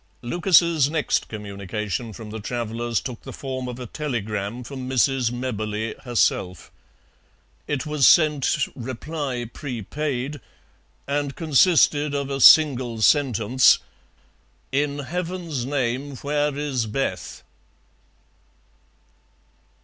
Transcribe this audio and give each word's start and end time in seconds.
Lucas's 0.23 0.89
next 0.89 1.27
communication 1.29 2.11
from 2.11 2.31
the 2.31 2.39
travellers 2.39 2.99
took 2.99 3.21
the 3.21 3.31
form 3.31 3.67
of 3.67 3.79
a 3.79 3.85
telegram 3.85 4.63
from 4.63 4.89
Mrs. 4.89 5.31
Mebberley 5.31 5.93
herself. 6.03 6.71
It 7.67 7.85
was 7.85 8.07
sent 8.07 8.65
"reply 8.75 9.47
prepaid," 9.53 10.39
and 11.05 11.35
consisted 11.35 12.15
of 12.15 12.31
a 12.31 12.41
single 12.41 12.99
sentence: 13.03 13.77
"In 14.71 14.97
Heaven's 14.97 15.67
name, 15.67 16.15
where 16.17 16.57
is 16.57 16.87
Beth?" 16.87 17.43